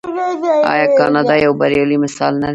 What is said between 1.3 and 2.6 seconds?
یو بریالی مثال نه دی؟